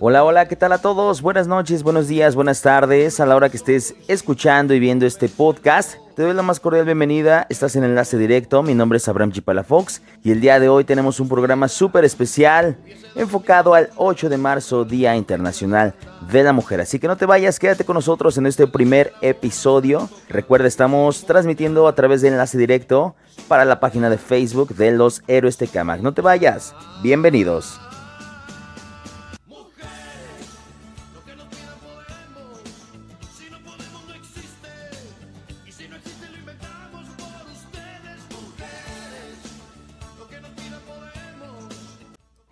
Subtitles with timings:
[0.00, 1.22] Hola, hola, ¿qué tal a todos?
[1.22, 3.20] Buenas noches, buenos días, buenas tardes.
[3.20, 6.84] A la hora que estés escuchando y viendo este podcast, te doy la más cordial
[6.84, 7.46] bienvenida.
[7.48, 8.62] Estás en enlace directo.
[8.62, 12.76] Mi nombre es Abraham Chipalafox y el día de hoy tenemos un programa súper especial
[13.14, 15.94] enfocado al 8 de marzo, Día Internacional
[16.30, 16.80] de la Mujer.
[16.80, 20.08] Así que no te vayas, quédate con nosotros en este primer episodio.
[20.28, 23.14] Recuerda, estamos transmitiendo a través de enlace directo
[23.48, 26.00] para la página de Facebook de los Héroes Tecamac.
[26.00, 26.74] No te vayas.
[27.02, 27.81] Bienvenidos.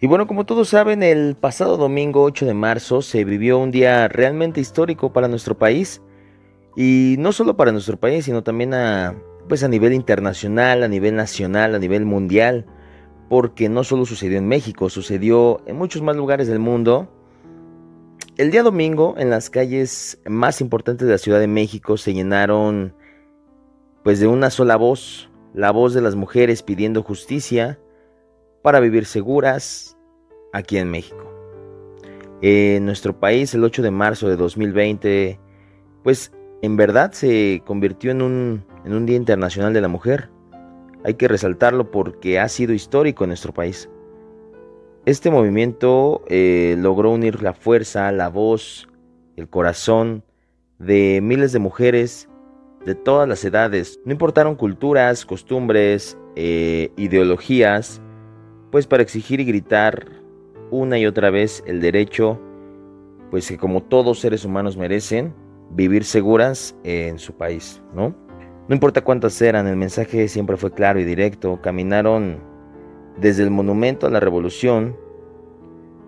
[0.03, 4.09] Y bueno, como todos saben, el pasado domingo 8 de marzo se vivió un día
[4.09, 6.01] realmente histórico para nuestro país.
[6.75, 9.15] Y no solo para nuestro país, sino también a,
[9.47, 12.65] pues a nivel internacional, a nivel nacional, a nivel mundial.
[13.29, 17.13] Porque no solo sucedió en México, sucedió en muchos más lugares del mundo.
[18.39, 22.95] El día domingo, en las calles más importantes de la Ciudad de México, se llenaron
[24.03, 27.79] pues de una sola voz, la voz de las mujeres pidiendo justicia
[28.63, 29.97] para vivir seguras
[30.53, 31.27] aquí en México.
[32.43, 35.39] En nuestro país, el 8 de marzo de 2020,
[36.03, 40.31] pues en verdad se convirtió en un, en un Día Internacional de la Mujer.
[41.05, 43.89] Hay que resaltarlo porque ha sido histórico en nuestro país.
[45.07, 48.87] Este movimiento eh, logró unir la fuerza, la voz,
[49.37, 50.23] el corazón
[50.79, 52.29] de miles de mujeres
[52.85, 54.01] de todas las edades.
[54.05, 58.03] No importaron culturas, costumbres, eh, ideologías,
[58.71, 60.07] pues para exigir y gritar
[60.71, 62.41] una y otra vez el derecho,
[63.31, 65.35] pues que como todos seres humanos merecen,
[65.71, 68.15] vivir seguras en su país, ¿no?
[68.69, 71.61] No importa cuántas eran, el mensaje siempre fue claro y directo.
[71.61, 72.39] Caminaron
[73.19, 74.97] desde el monumento a la revolución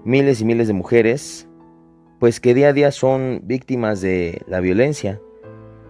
[0.04, 1.48] miles y miles de mujeres,
[2.20, 5.20] pues que día a día son víctimas de la violencia.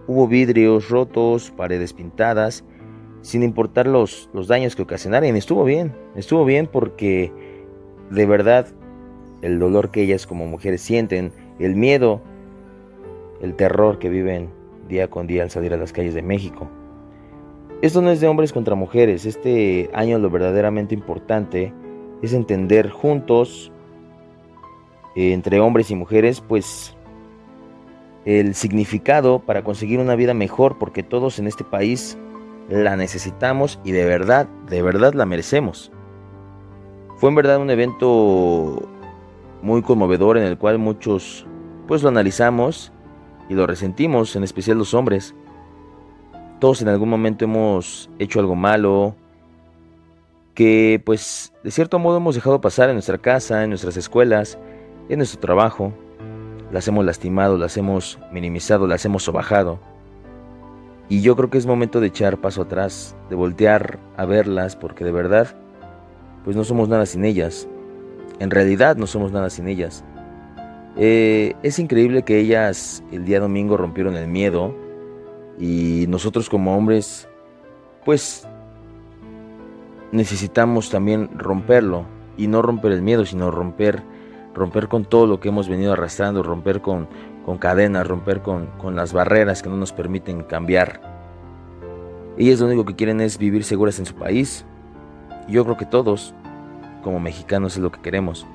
[0.07, 2.65] Hubo vidrios rotos, paredes pintadas,
[3.23, 5.35] sin importar los, los daños que ocasionaran.
[5.35, 7.31] Estuvo bien, estuvo bien porque
[8.11, 8.67] de verdad
[9.41, 12.21] el dolor que ellas como mujeres sienten, el miedo,
[13.41, 14.49] el terror que viven
[14.87, 16.69] día con día al salir a las calles de México.
[17.81, 21.73] Esto no es de hombres contra mujeres, este año lo verdaderamente importante
[22.21, 23.71] es entender juntos,
[25.15, 26.95] eh, entre hombres y mujeres, pues
[28.25, 32.17] el significado para conseguir una vida mejor, porque todos en este país
[32.69, 35.91] la necesitamos y de verdad, de verdad la merecemos.
[37.17, 38.87] Fue en verdad un evento
[39.61, 41.45] muy conmovedor en el cual muchos
[41.87, 42.91] pues lo analizamos
[43.49, 45.35] y lo resentimos, en especial los hombres.
[46.59, 49.15] Todos en algún momento hemos hecho algo malo
[50.53, 54.57] que pues de cierto modo hemos dejado pasar en nuestra casa, en nuestras escuelas,
[55.09, 55.93] en nuestro trabajo.
[56.71, 59.79] Las hemos lastimado, las hemos minimizado, las hemos sobajado.
[61.09, 65.03] Y yo creo que es momento de echar paso atrás, de voltear a verlas, porque
[65.03, 65.55] de verdad,
[66.43, 67.67] pues no somos nada sin ellas.
[68.39, 70.03] En realidad no somos nada sin ellas.
[70.95, 74.75] Eh, es increíble que ellas el día domingo rompieron el miedo
[75.59, 77.27] y nosotros como hombres,
[78.05, 78.47] pues
[80.11, 82.05] necesitamos también romperlo
[82.37, 84.03] y no romper el miedo, sino romper,
[84.53, 87.07] romper con todo lo que hemos venido arrastrando, romper con,
[87.45, 91.01] con cadenas, romper con, con las barreras que no nos permiten cambiar.
[92.37, 94.65] Ellas lo único que quieren es vivir seguras en su país.
[95.47, 96.33] Yo creo que todos,
[97.03, 98.45] como mexicanos, es lo que queremos.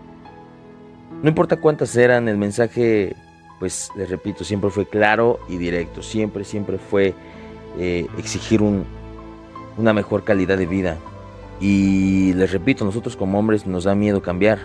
[1.22, 3.14] No importa cuántas eran, el mensaje,
[3.58, 6.02] pues les repito, siempre fue claro y directo.
[6.02, 7.14] Siempre, siempre fue
[7.78, 8.84] eh, exigir un,
[9.76, 10.96] una mejor calidad de vida.
[11.60, 14.60] Y les repito, nosotros como hombres nos da miedo cambiar.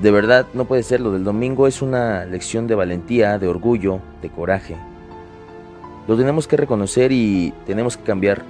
[0.00, 1.00] De verdad, no puede ser.
[1.00, 4.76] Lo del domingo es una lección de valentía, de orgullo, de coraje.
[6.08, 8.42] Lo tenemos que reconocer y tenemos que cambiar.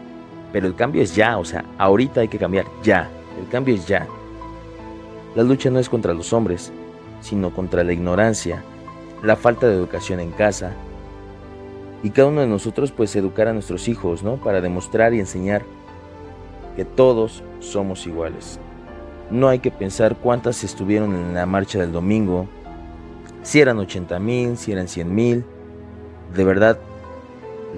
[0.52, 3.10] Pero el cambio es ya, o sea, ahorita hay que cambiar ya.
[3.40, 4.06] El cambio es ya.
[5.34, 6.72] La lucha no es contra los hombres,
[7.20, 8.62] sino contra la ignorancia,
[9.22, 10.72] la falta de educación en casa.
[12.04, 14.36] Y cada uno de nosotros pues educar a nuestros hijos, ¿no?
[14.36, 15.62] Para demostrar y enseñar
[16.76, 18.60] que todos somos iguales.
[19.30, 22.46] No hay que pensar cuántas estuvieron en la marcha del domingo,
[23.42, 25.44] si eran 80 mil, si eran 100 mil.
[26.34, 26.78] De verdad,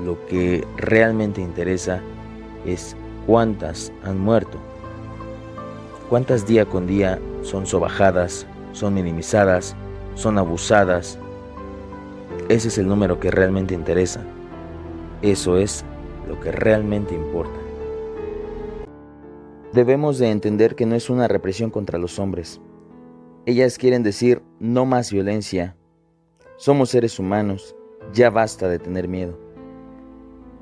[0.05, 2.01] lo que realmente interesa
[2.65, 2.97] es
[3.27, 4.59] cuántas han muerto.
[6.09, 9.75] Cuántas día con día son sobajadas, son minimizadas,
[10.15, 11.19] son abusadas.
[12.49, 14.21] Ese es el número que realmente interesa.
[15.23, 15.85] Eso es
[16.29, 17.66] lo que realmente importa.
[19.77, 22.63] Debemos de entender que no es una represión contra los hombres.
[23.45, 25.77] Ellas quieren decir no más violencia.
[26.57, 27.77] Somos seres humanos,
[28.15, 29.39] ya basta de tener miedo.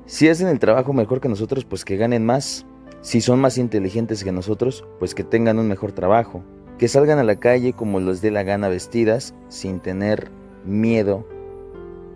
[0.05, 2.65] Si hacen el trabajo mejor que nosotros, pues que ganen más.
[2.99, 6.43] Si son más inteligentes que nosotros, pues que tengan un mejor trabajo.
[6.77, 10.29] Que salgan a la calle como les dé la gana vestidas, sin tener
[10.65, 11.25] miedo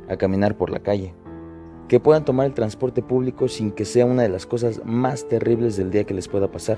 [0.09, 1.13] a caminar por la calle.
[1.89, 5.75] Que puedan tomar el transporte público sin que sea una de las cosas más terribles
[5.75, 6.77] del día que les pueda pasar.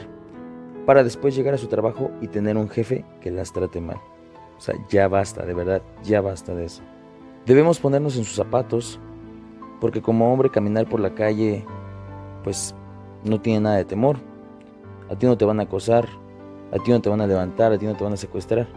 [0.86, 3.98] Para después llegar a su trabajo y tener un jefe que las trate mal.
[4.58, 6.82] O sea, ya basta, de verdad, ya basta de eso.
[7.46, 9.00] Debemos ponernos en sus zapatos,
[9.82, 11.66] porque como hombre caminar por la calle,
[12.46, 12.74] pues
[13.26, 14.18] no tiene nada de temor.
[15.10, 16.08] A ti no te van a acosar,
[16.72, 18.70] a ti no te van a levantar, a ti no te van a secuestrar.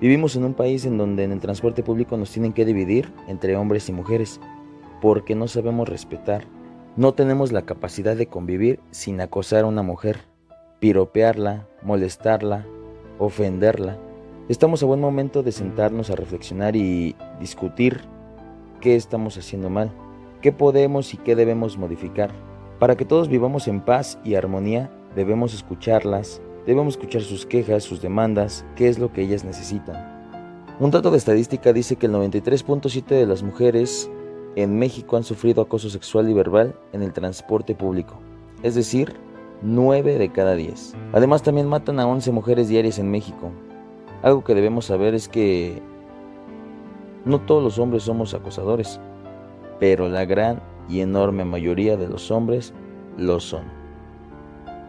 [0.00, 3.56] Vivimos en un país en donde en el transporte público nos tienen que dividir entre
[3.56, 4.38] hombres y mujeres,
[5.00, 6.44] porque no sabemos respetar.
[6.96, 10.20] No tenemos la capacidad de convivir sin acosar a una mujer,
[10.80, 12.66] piropearla, molestarla,
[13.18, 13.98] ofenderla.
[14.48, 18.00] Estamos a buen momento de sentarnos a reflexionar y discutir
[18.80, 19.90] qué estamos haciendo mal,
[20.40, 22.30] qué podemos y qué debemos modificar.
[22.78, 28.02] Para que todos vivamos en paz y armonía, debemos escucharlas, Debemos escuchar sus quejas, sus
[28.02, 30.14] demandas, qué es lo que ellas necesitan.
[30.80, 34.10] Un dato de estadística dice que el 93.7 de las mujeres
[34.56, 38.18] en México han sufrido acoso sexual y verbal en el transporte público,
[38.62, 39.14] es decir,
[39.62, 40.94] 9 de cada 10.
[41.12, 43.52] Además también matan a 11 mujeres diarias en México.
[44.22, 45.80] Algo que debemos saber es que
[47.24, 48.98] no todos los hombres somos acosadores,
[49.78, 52.72] pero la gran y enorme mayoría de los hombres
[53.18, 53.64] lo son.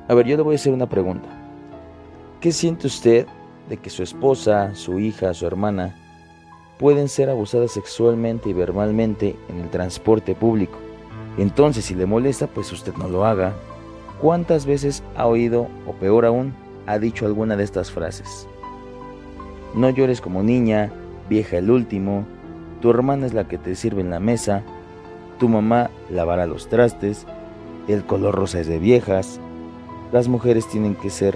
[0.07, 1.27] A ver, yo le voy a hacer una pregunta.
[2.39, 3.27] ¿Qué siente usted
[3.67, 6.06] de que su esposa, su hija, su hermana
[6.77, 10.77] pueden ser abusadas sexualmente y verbalmente en el transporte público?
[11.37, 13.53] Entonces, si le molesta, pues usted no lo haga.
[14.21, 16.53] ¿Cuántas veces ha oído, o peor aún,
[16.87, 18.47] ha dicho alguna de estas frases?
[19.75, 20.91] No llores como niña,
[21.29, 22.25] vieja el último,
[22.81, 24.63] tu hermana es la que te sirve en la mesa,
[25.39, 27.27] tu mamá lavará los trastes,
[27.87, 29.39] el color rosa es de viejas,
[30.11, 31.35] las mujeres tienen que ser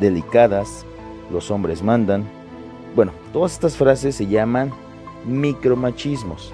[0.00, 0.84] delicadas,
[1.32, 2.24] los hombres mandan.
[2.94, 4.72] Bueno, todas estas frases se llaman
[5.26, 6.52] micromachismos.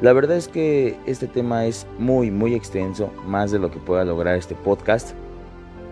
[0.00, 4.04] La verdad es que este tema es muy, muy extenso, más de lo que pueda
[4.04, 5.14] lograr este podcast.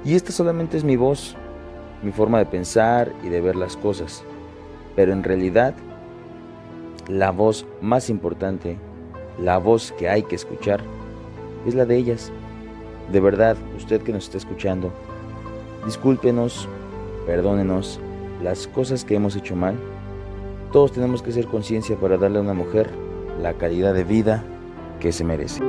[0.05, 1.37] Y esta solamente es mi voz,
[2.03, 4.23] mi forma de pensar y de ver las cosas.
[4.94, 5.75] Pero en realidad,
[7.09, 8.79] la voz más importante,
[9.41, 10.81] la voz que hay que escuchar,
[11.67, 12.31] es la de ellas.
[13.12, 14.93] De verdad, usted que nos está escuchando,
[15.85, 16.69] Discúlpenos,
[17.25, 18.00] perdónenos
[18.43, 19.76] las cosas que hemos hecho mal.
[20.73, 22.90] Todos tenemos que ser conciencia para darle a una mujer
[23.40, 24.44] la calidad de vida
[25.00, 25.68] que se merece.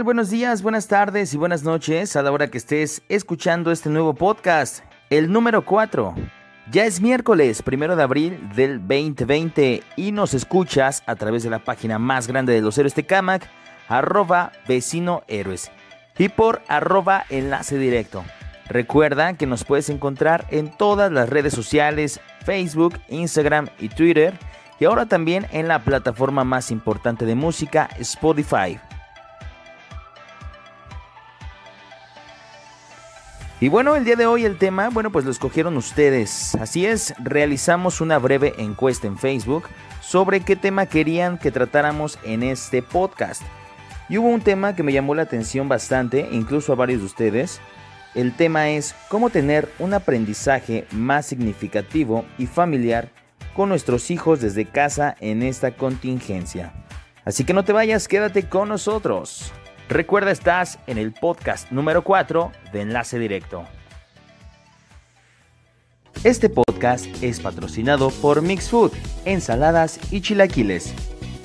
[0.00, 4.14] Buenos días, buenas tardes y buenas noches a la hora que estés escuchando este nuevo
[4.14, 6.14] podcast, el número 4.
[6.72, 11.62] Ya es miércoles, primero de abril del 2020 y nos escuchas a través de la
[11.62, 13.48] página más grande de los héroes de Camac,
[13.86, 15.70] arroba vecino héroes
[16.16, 18.24] y por arroba enlace directo.
[18.68, 24.32] Recuerda que nos puedes encontrar en todas las redes sociales, Facebook, Instagram y Twitter
[24.80, 28.80] y ahora también en la plataforma más importante de música, Spotify.
[33.62, 36.56] Y bueno, el día de hoy el tema, bueno, pues lo escogieron ustedes.
[36.56, 39.68] Así es, realizamos una breve encuesta en Facebook
[40.00, 43.40] sobre qué tema querían que tratáramos en este podcast.
[44.08, 47.60] Y hubo un tema que me llamó la atención bastante, incluso a varios de ustedes.
[48.16, 53.10] El tema es cómo tener un aprendizaje más significativo y familiar
[53.54, 56.72] con nuestros hijos desde casa en esta contingencia.
[57.24, 59.52] Así que no te vayas, quédate con nosotros.
[59.92, 63.64] Recuerda, estás en el podcast número 4 de Enlace Directo.
[66.24, 68.92] Este podcast es patrocinado por Mix Food,
[69.26, 70.94] ensaladas y chilaquiles.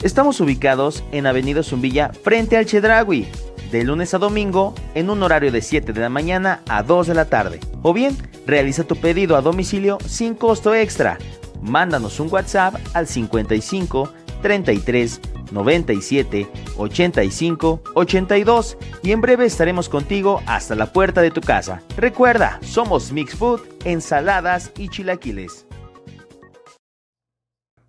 [0.01, 3.27] Estamos ubicados en Avenida Zumbilla frente al Chedragui,
[3.69, 7.15] de lunes a domingo en un horario de 7 de la mañana a 2 de
[7.15, 7.59] la tarde.
[7.81, 11.17] O bien, realiza tu pedido a domicilio sin costo extra.
[11.61, 15.19] Mándanos un WhatsApp al 55 33
[15.51, 21.81] 97 85 82 y en breve estaremos contigo hasta la puerta de tu casa.
[21.97, 25.65] Recuerda, somos Mix Food, ensaladas y chilaquiles.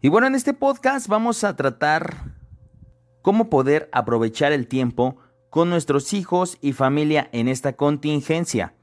[0.00, 2.36] Y bueno, en este podcast vamos a tratar
[3.22, 5.16] cómo poder aprovechar el tiempo
[5.50, 8.74] con nuestros hijos y familia en esta contingencia.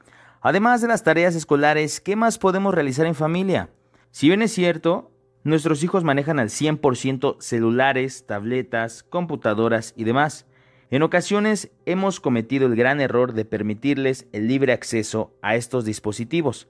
[0.42, 3.70] Además de las tareas escolares, ¿qué más podemos realizar en familia?
[4.12, 5.12] Si bien es cierto,
[5.46, 10.48] nuestros hijos manejan al 100% celulares, tabletas, computadoras y demás.
[10.90, 16.68] En ocasiones hemos cometido el gran error de permitirles el libre acceso a estos dispositivos,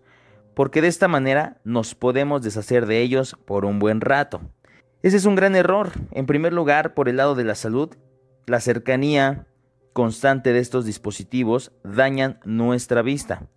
[0.55, 4.41] porque de esta manera nos podemos deshacer de ellos por un buen rato.
[5.03, 7.96] Ese es un gran error, en primer lugar por el lado de la salud,
[8.46, 9.48] la cercanía
[9.94, 13.48] constante de estos dispositivos dañan nuestra vista.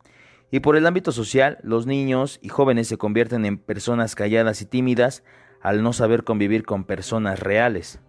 [0.50, 4.66] Y por el ámbito social, los niños y jóvenes se convierten en personas calladas y
[4.66, 5.22] tímidas
[5.60, 8.00] al no saber convivir con personas reales.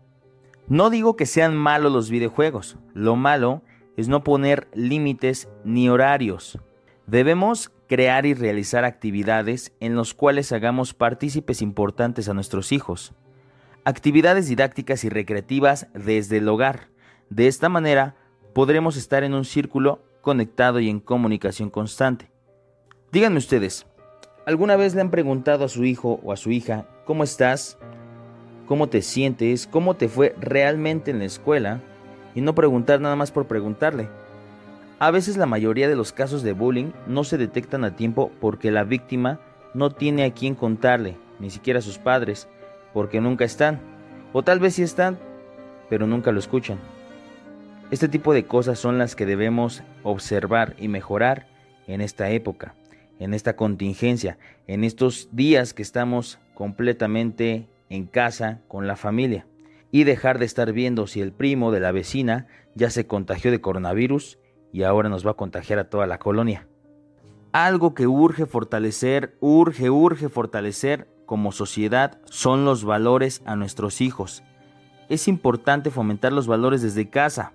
[0.68, 3.64] No digo que sean malos los videojuegos, lo malo
[3.98, 6.60] es no poner límites ni horarios.
[7.08, 13.14] Debemos crear y realizar actividades en las cuales hagamos partícipes importantes a nuestros hijos.
[13.84, 16.90] Actividades didácticas y recreativas desde el hogar.
[17.32, 18.16] De esta manera
[18.54, 22.32] podremos estar en un círculo conectado y en comunicación constante.
[23.12, 23.86] Díganme ustedes,
[24.46, 27.78] ¿alguna vez le han preguntado a su hijo o a su hija, ¿cómo estás?
[28.70, 31.82] cómo te sientes, cómo te fue realmente en la escuela
[32.36, 34.10] y no preguntar nada más por preguntarle.
[35.00, 38.70] A veces la mayoría de los casos de bullying no se detectan a tiempo porque
[38.70, 39.40] la víctima
[39.74, 42.48] no tiene a quién contarle, ni siquiera a sus padres,
[42.94, 43.82] porque nunca están,
[44.34, 45.18] o tal vez sí están,
[45.90, 46.78] pero nunca lo escuchan.
[47.92, 51.48] Este tipo de cosas son las que debemos observar y mejorar
[51.88, 52.76] en esta época,
[53.18, 59.48] en esta contingencia, en estos días que estamos completamente en casa con la familia
[59.92, 63.60] y dejar de estar viendo si el primo de la vecina ya se contagió de
[63.60, 64.38] coronavirus
[64.72, 66.68] y ahora nos va a contagiar a toda la colonia.
[67.54, 74.44] Algo que urge fortalecer, urge, urge fortalecer como sociedad son los valores a nuestros hijos.
[75.10, 77.54] Es importante fomentar los valores desde casa.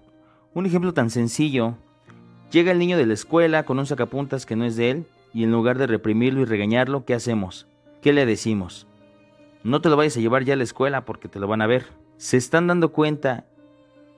[0.55, 1.75] Un ejemplo tan sencillo.
[2.53, 5.43] Llega el niño de la escuela con un sacapuntas que no es de él y
[5.43, 7.67] en lugar de reprimirlo y regañarlo, ¿qué hacemos?
[8.01, 8.87] ¿Qué le decimos?
[9.65, 11.67] No te lo vayas a llevar ya a la escuela porque te lo van a
[11.67, 11.87] ver.
[12.19, 13.47] ¿Se están dando cuenta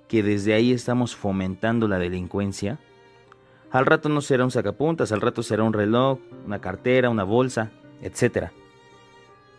[0.09, 2.79] que desde ahí estamos fomentando la delincuencia?
[3.71, 7.71] Al rato no será un sacapuntas, al rato será un reloj, una cartera, una bolsa,
[8.03, 8.51] etc.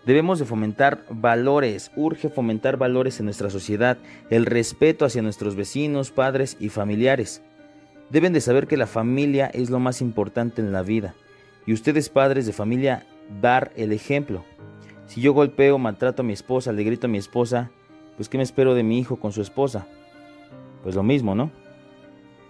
[0.07, 3.97] Debemos de fomentar valores, urge fomentar valores en nuestra sociedad,
[4.29, 7.41] el respeto hacia nuestros vecinos, padres y familiares.
[8.09, 11.13] Deben de saber que la familia es lo más importante en la vida
[11.65, 13.05] y ustedes padres de familia
[13.41, 14.45] dar el ejemplo.
[15.07, 17.69] Si yo golpeo, maltrato a mi esposa, le grito a mi esposa,
[18.15, 19.87] pues ¿qué me espero de mi hijo con su esposa?
[20.83, 21.51] Pues lo mismo, ¿no?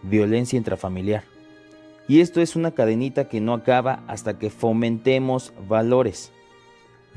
[0.03, 1.23] Violencia intrafamiliar.
[2.07, 6.31] Y esto es una cadenita que no acaba hasta que fomentemos valores.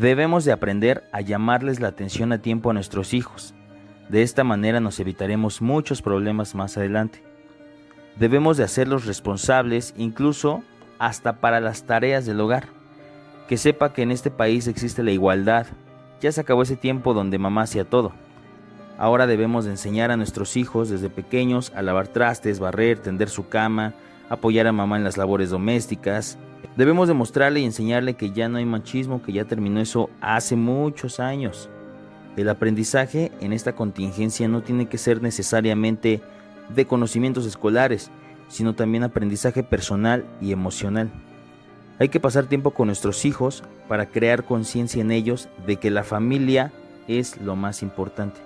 [0.01, 3.53] Debemos de aprender a llamarles la atención a tiempo a nuestros hijos.
[4.09, 7.23] De esta manera nos evitaremos muchos problemas más adelante.
[8.19, 10.63] Debemos de hacerlos responsables incluso
[10.99, 12.69] hasta para las tareas del hogar
[13.47, 15.67] que sepa que en este país existe la igualdad.
[16.23, 18.13] Ya se acabó ese tiempo donde mamá hacía todo.
[18.97, 23.51] Ahora debemos de enseñar a nuestros hijos desde pequeños a lavar trastes, barrer, tender su
[23.51, 23.93] cama,
[24.31, 26.39] apoyar a mamá en las labores domésticas.
[26.77, 31.21] Debemos demostrarle y enseñarle que ya no hay machismo, que ya terminó eso hace muchos
[31.21, 31.69] años.
[32.37, 36.23] El aprendizaje en esta contingencia no tiene que ser necesariamente
[36.75, 38.11] de conocimientos escolares,
[38.49, 41.11] sino también aprendizaje personal y emocional.
[41.99, 46.05] Hay que pasar tiempo con nuestros hijos para crear conciencia en ellos de que la
[46.05, 46.73] familia
[47.09, 48.41] es lo más importante.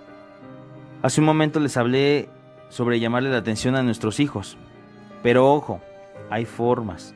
[1.03, 2.29] Hace un momento les hablé
[2.69, 4.57] sobre llamarle la atención a nuestros hijos,
[5.23, 5.81] pero ojo,
[6.31, 7.15] hay formas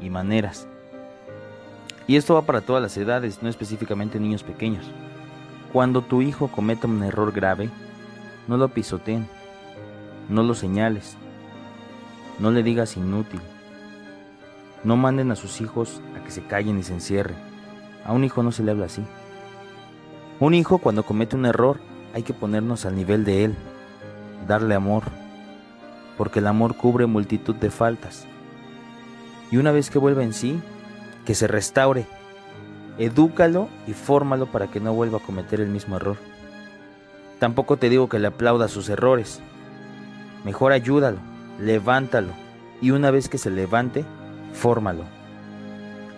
[0.00, 0.66] y maneras.
[2.06, 4.90] Y esto va para todas las edades, no específicamente niños pequeños.
[5.72, 7.70] Cuando tu hijo cometa un error grave,
[8.48, 9.28] no lo pisoteen,
[10.28, 11.16] no lo señales,
[12.40, 13.40] no le digas inútil,
[14.82, 17.36] no manden a sus hijos a que se callen y se encierren.
[18.04, 19.04] A un hijo no se le habla así.
[20.40, 21.80] Un hijo cuando comete un error
[22.14, 23.54] hay que ponernos al nivel de él,
[24.48, 25.04] darle amor,
[26.16, 28.26] porque el amor cubre multitud de faltas.
[29.50, 30.60] Y una vez que vuelva en sí,
[31.24, 32.06] que se restaure,
[32.98, 36.16] edúcalo y fórmalo para que no vuelva a cometer el mismo error.
[37.38, 39.40] Tampoco te digo que le aplauda sus errores.
[40.44, 41.18] Mejor ayúdalo,
[41.58, 42.32] levántalo
[42.80, 44.04] y una vez que se levante,
[44.52, 45.04] fórmalo.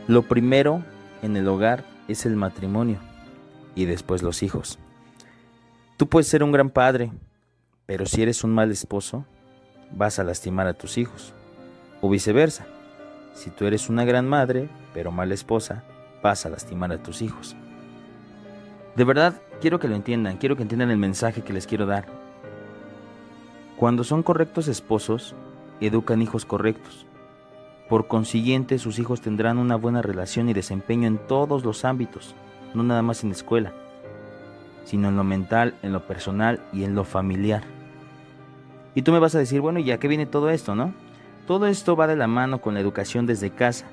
[0.08, 0.82] Lo primero
[1.22, 2.98] en el hogar es el matrimonio
[3.74, 4.78] y después los hijos.
[5.96, 7.12] Tú puedes ser un gran padre,
[7.86, 9.24] pero si eres un mal esposo,
[9.92, 11.32] vas a lastimar a tus hijos.
[12.00, 12.66] O viceversa,
[13.34, 15.84] si tú eres una gran madre, pero mala esposa,
[16.22, 17.56] vas a lastimar a tus hijos.
[18.96, 22.06] De verdad, quiero que lo entiendan, quiero que entiendan el mensaje que les quiero dar.
[23.76, 25.34] Cuando son correctos esposos,
[25.80, 27.06] educan hijos correctos.
[27.88, 32.34] Por consiguiente, sus hijos tendrán una buena relación y desempeño en todos los ámbitos,
[32.74, 33.72] no nada más en la escuela,
[34.84, 37.64] sino en lo mental, en lo personal y en lo familiar.
[38.94, 40.92] Y tú me vas a decir, bueno, ¿y a qué viene todo esto, no?
[41.46, 43.86] Todo esto va de la mano con la educación desde casa.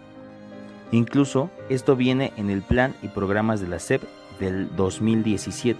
[0.91, 4.03] Incluso esto viene en el plan y programas de la SEP
[4.39, 5.79] del 2017.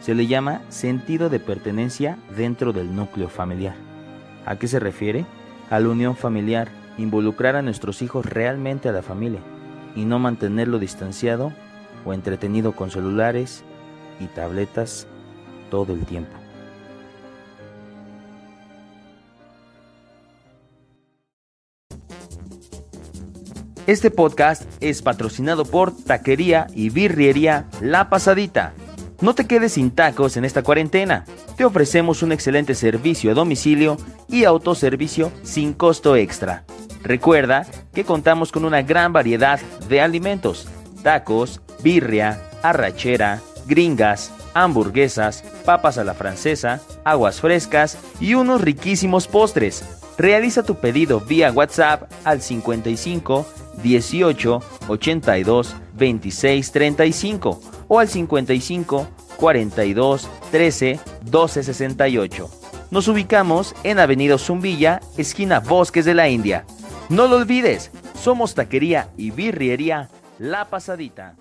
[0.00, 3.74] Se le llama sentido de pertenencia dentro del núcleo familiar.
[4.44, 5.24] ¿A qué se refiere?
[5.70, 6.68] A la unión familiar,
[6.98, 9.40] involucrar a nuestros hijos realmente a la familia
[9.96, 11.52] y no mantenerlo distanciado
[12.04, 13.64] o entretenido con celulares
[14.20, 15.06] y tabletas
[15.70, 16.45] todo el tiempo.
[23.86, 28.72] Este podcast es patrocinado por Taquería y Birriería La Pasadita.
[29.20, 31.24] No te quedes sin tacos en esta cuarentena.
[31.56, 33.96] Te ofrecemos un excelente servicio a domicilio
[34.28, 36.64] y autoservicio sin costo extra.
[37.04, 37.64] Recuerda
[37.94, 40.66] que contamos con una gran variedad de alimentos:
[41.04, 49.84] tacos, birria, arrachera, gringas, hamburguesas, papas a la francesa, aguas frescas y unos riquísimos postres.
[50.18, 53.46] Realiza tu pedido vía WhatsApp al 55
[53.82, 62.50] 18 82 26 35 o al 55 42 13 12 68.
[62.90, 66.64] Nos ubicamos en Avenida Zumbilla, esquina Bosques de la India.
[67.08, 67.90] No lo olvides,
[68.20, 71.36] somos taquería y birriería La Pasadita.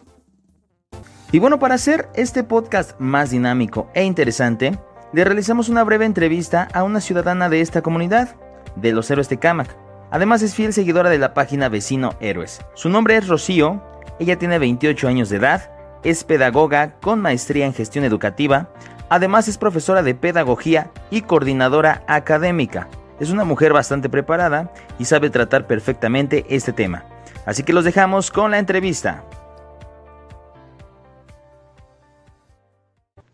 [1.31, 4.77] Y bueno, para hacer este podcast más dinámico e interesante,
[5.13, 8.35] le realizamos una breve entrevista a una ciudadana de esta comunidad,
[8.75, 9.84] de los héroes de Camac.
[10.15, 12.61] Además es fiel seguidora de la página Vecino Héroes.
[12.73, 13.83] Su nombre es Rocío,
[14.17, 15.69] ella tiene 28 años de edad,
[16.05, 18.69] es pedagoga con maestría en gestión educativa,
[19.09, 22.87] además es profesora de pedagogía y coordinadora académica.
[23.19, 27.03] Es una mujer bastante preparada y sabe tratar perfectamente este tema.
[27.45, 29.25] Así que los dejamos con la entrevista.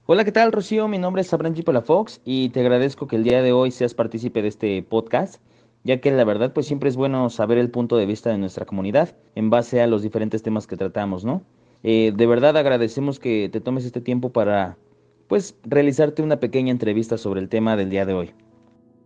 [0.07, 0.87] Hola, ¿qué tal, Rocío?
[0.87, 1.53] Mi nombre es Abraham
[1.85, 5.39] Fox y te agradezco que el día de hoy seas partícipe de este podcast,
[5.83, 8.65] ya que la verdad, pues siempre es bueno saber el punto de vista de nuestra
[8.65, 11.41] comunidad en base a los diferentes temas que tratamos, ¿no?
[11.83, 14.77] Eh, de verdad agradecemos que te tomes este tiempo para,
[15.27, 18.33] pues, realizarte una pequeña entrevista sobre el tema del día de hoy.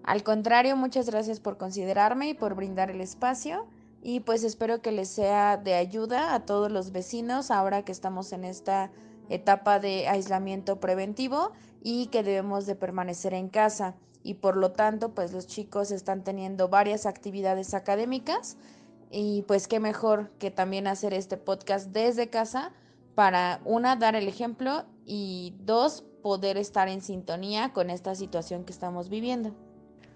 [0.04, 3.66] Al contrario, muchas gracias por considerarme y por brindar el espacio
[4.04, 8.34] y pues espero que les sea de ayuda a todos los vecinos ahora que estamos
[8.34, 8.92] en esta
[9.30, 15.14] etapa de aislamiento preventivo y que debemos de permanecer en casa y por lo tanto
[15.14, 18.58] pues los chicos están teniendo varias actividades académicas
[19.12, 22.72] y pues qué mejor que también hacer este podcast desde casa
[23.14, 28.74] para una dar el ejemplo y dos poder estar en sintonía con esta situación que
[28.74, 29.56] estamos viviendo.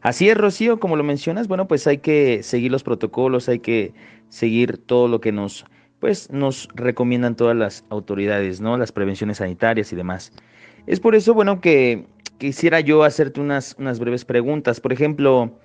[0.02, 3.93] Así es, Rocío, como lo mencionas, bueno, pues hay que seguir los protocolos, hay que
[4.30, 5.65] seguir todo lo que nos
[6.00, 8.78] pues nos recomiendan todas las autoridades, ¿no?
[8.78, 10.32] Las prevenciones sanitarias y demás.
[10.89, 12.08] Es por eso, bueno, que
[12.39, 14.82] quisiera yo hacerte unas, unas breves preguntas.
[14.82, 15.60] Por ejemplo,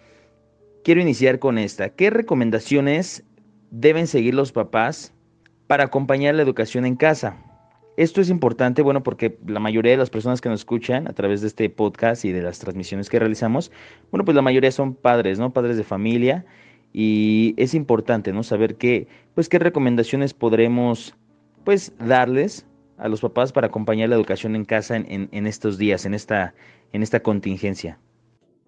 [0.84, 1.88] quiero iniciar con esta.
[1.88, 3.24] ¿Qué recomendaciones
[3.70, 5.14] deben seguir los papás
[5.66, 7.38] para acompañar la educación en casa?
[7.96, 11.40] Esto es importante, bueno, porque la mayoría de las personas que nos escuchan a través
[11.40, 13.72] de este podcast y de las transmisiones que realizamos,
[14.10, 15.54] bueno, pues la mayoría son padres, ¿no?
[15.54, 16.44] Padres de familia
[16.92, 18.42] y es importante, ¿no?
[18.42, 21.14] Saber qué, pues qué recomendaciones podremos,
[21.64, 22.66] pues, darles
[22.98, 26.54] a los papás para acompañar la educación en casa en, en, estos días, en esta,
[26.92, 27.98] en esta contingencia.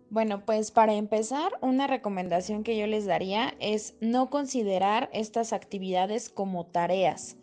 [0.08, 6.28] Bueno, pues para empezar, una recomendación que yo les daría es no considerar estas actividades
[6.28, 7.36] como tareas,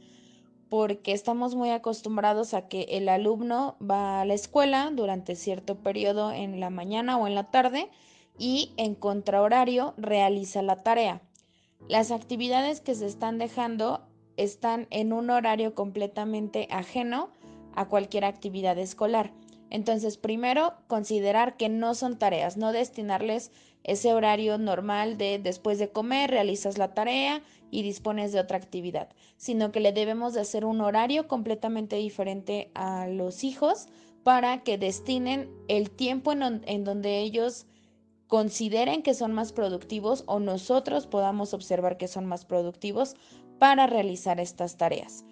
[0.70, 6.32] porque estamos muy acostumbrados a que el alumno va a la escuela durante cierto periodo
[6.32, 7.90] en la mañana o en la tarde
[8.38, 11.22] y en contrahorario realiza la tarea.
[11.90, 14.02] Las actividades que se están dejando
[14.38, 17.30] están en un horario completamente ajeno
[17.76, 19.32] a cualquier actividad escolar.
[19.70, 23.52] Entonces, primero, considerar que no son tareas, no destinarles
[23.84, 27.42] ese horario normal de después de comer, realizas la tarea
[27.72, 32.72] y dispones de otra actividad, sino que le debemos de hacer un horario completamente diferente
[32.76, 33.88] a los hijos
[34.24, 37.66] para que destinen el tiempo en, en donde ellos
[38.28, 43.16] consideren que son más productivos o nosotros podamos observar que son más productivos
[43.64, 45.24] para realizar estas tareas.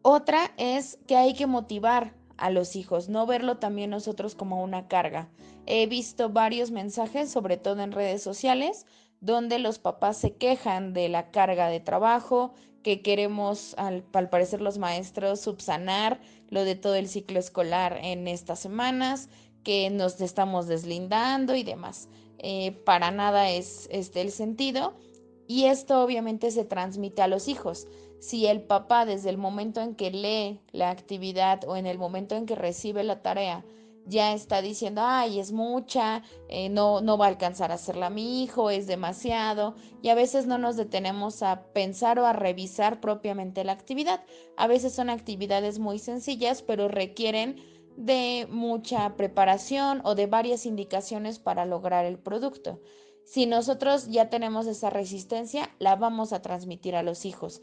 [0.00, 4.88] Otra es que hay que motivar a los hijos, no verlo también nosotros como una
[4.88, 5.28] carga.
[5.66, 8.86] He visto varios mensajes, sobre todo en redes sociales,
[9.20, 14.78] donde los papás se quejan de la carga de trabajo, que queremos, al, parecer los
[14.78, 16.18] maestros, subsanar
[16.48, 19.28] lo de todo el ciclo escolar en estas semanas,
[19.62, 22.08] que nos estamos deslindando y demás.
[22.38, 24.94] Eh, para nada es este el sentido
[25.46, 27.86] y esto obviamente se transmite a los hijos.
[28.18, 32.34] Si el papá desde el momento en que lee la actividad o en el momento
[32.34, 33.64] en que recibe la tarea
[34.06, 38.42] ya está diciendo, ay, es mucha, eh, no, no va a alcanzar a hacerla mi
[38.42, 43.64] hijo, es demasiado, y a veces no nos detenemos a pensar o a revisar propiamente
[43.64, 44.24] la actividad.
[44.56, 47.56] A veces son actividades muy sencillas, pero requieren
[47.96, 52.80] de mucha preparación o de varias indicaciones para lograr el producto.
[53.26, 57.60] Si nosotros ya tenemos esa resistencia, la vamos a transmitir a los hijos.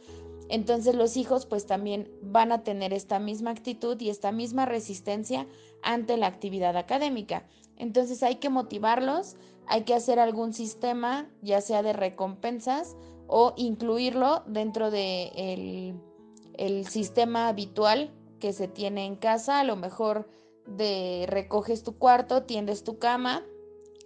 [0.49, 5.47] Entonces los hijos pues también van a tener esta misma actitud y esta misma resistencia
[5.81, 7.47] ante la actividad académica.
[7.77, 12.97] Entonces hay que motivarlos, hay que hacer algún sistema, ya sea de recompensas
[13.27, 15.95] o incluirlo dentro del
[16.55, 20.27] el sistema habitual que se tiene en casa, a lo mejor
[20.67, 23.43] de recoges tu cuarto, tiendes tu cama,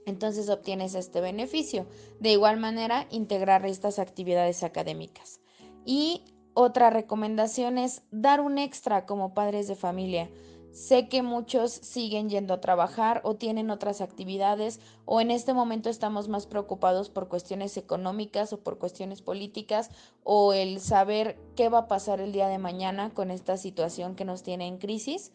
[0.08, 1.86] entonces obtienes este beneficio.
[2.20, 5.42] De igual manera, integrar estas actividades académicas.
[5.86, 10.32] Y otra recomendación es dar un extra como padres de familia.
[10.72, 15.90] Sé que muchos siguen yendo a trabajar o tienen otras actividades o en este momento
[15.90, 19.90] estamos más preocupados por cuestiones económicas o por cuestiones políticas
[20.24, 24.26] o el saber qué va a pasar el día de mañana con esta situación que
[24.26, 25.32] nos tiene en crisis,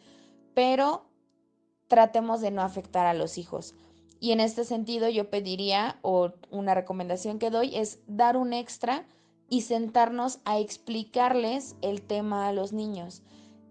[0.54, 1.06] pero
[1.88, 3.74] tratemos de no afectar a los hijos.
[4.22, 9.04] Y en este sentido yo pediría o una recomendación que doy es dar un extra
[9.48, 13.22] y sentarnos a explicarles el tema a los niños.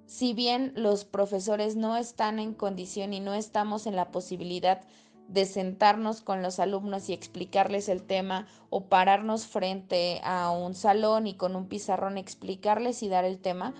[0.07, 4.81] Si bien los profesores no están en condición y no estamos en la posibilidad
[5.29, 11.27] de sentarnos con los alumnos y explicarles el tema o pararnos frente a un salón
[11.27, 13.73] y con un pizarrón explicarles y dar el tema,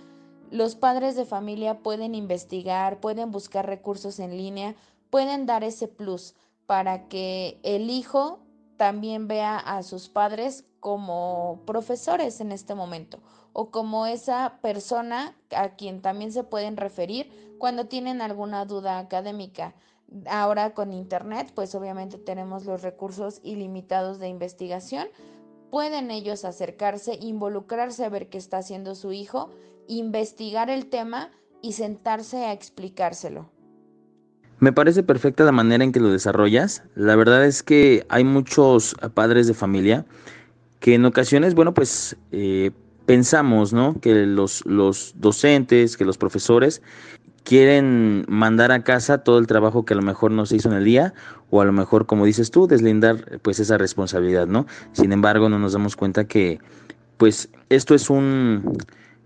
[0.52, 4.74] los padres de familia pueden investigar, pueden buscar recursos en línea,
[5.10, 6.34] pueden dar ese plus
[6.72, 8.40] para que el hijo
[8.78, 13.20] también vea a sus padres como profesores en este momento
[13.52, 19.76] o como esa persona a quien también se pueden referir cuando tienen alguna duda académica.
[20.30, 25.10] Ahora con Internet, pues obviamente tenemos los recursos ilimitados de investigación.
[25.72, 29.50] Pueden ellos acercarse, involucrarse a ver qué está haciendo su hijo,
[29.90, 31.32] investigar el tema
[31.62, 33.51] y sentarse a explicárselo.
[34.62, 36.84] Me parece perfecta la manera en que lo desarrollas.
[36.94, 40.06] La verdad es que hay muchos padres de familia
[40.80, 42.70] que en ocasiones, bueno, pues eh,
[43.08, 44.00] pensamos, ¿no?
[44.00, 46.84] Que los, los docentes, que los profesores
[47.44, 50.78] quieren mandar a casa todo el trabajo que a lo mejor no se hizo en
[50.78, 51.16] el día
[51.50, 54.68] o a lo mejor, como dices tú, deslindar pues esa responsabilidad, ¿no?
[54.92, 56.60] Sin embargo, no nos damos cuenta que
[57.18, 58.78] pues esto es un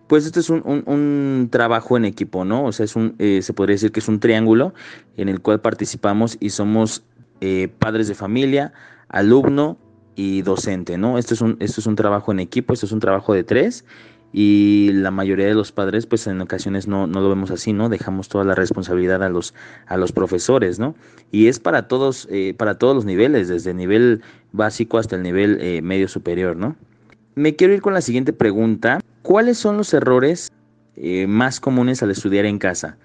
[0.08, 2.65] pues este es un, trabajo en equipo, ¿no?
[2.65, 4.74] O sea, es un, eh, se podría decir que es un triángulo
[5.18, 7.04] en el cual participamos y somos
[7.41, 8.74] eh, padres de familia,
[9.10, 9.78] alumno
[10.15, 11.18] y docente, ¿no?
[11.18, 13.86] Esto es, un, esto es un trabajo en equipo, esto es un trabajo de tres
[14.32, 17.89] y la mayoría de los padres, pues en ocasiones no, no lo vemos así, ¿no?
[17.89, 19.54] Dejamos toda la responsabilidad a los,
[19.88, 20.94] a los profesores, ¿no?
[21.32, 25.24] Y es para todos, eh, para todos los niveles, desde el nivel básico hasta el
[25.24, 26.76] nivel medio superior, ¿no?
[27.34, 29.00] Me quiero ir con la siguiente pregunta.
[29.26, 30.52] ¿Cuáles son los errores
[30.96, 33.00] eh, más comunes al estudiar en casa?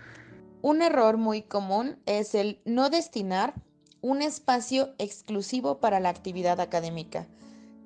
[0.61, 3.55] Un error muy común es el no destinar
[4.03, 7.27] un espacio exclusivo para la actividad académica.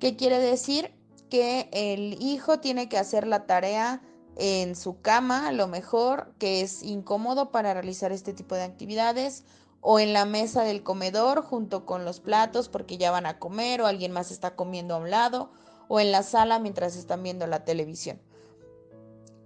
[0.01, 0.91] ¿Qué quiere decir?
[1.29, 4.01] Que el hijo tiene que hacer la tarea
[4.35, 9.45] en su cama, a lo mejor, que es incómodo para realizar este tipo de actividades,
[9.79, 13.81] o en la mesa del comedor junto con los platos porque ya van a comer
[13.81, 15.51] o alguien más está comiendo a un lado,
[15.87, 18.19] o en la sala mientras están viendo la televisión.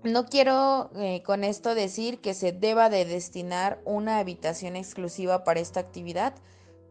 [0.04, 5.60] No quiero eh, con esto decir que se deba de destinar una habitación exclusiva para
[5.60, 6.36] esta actividad,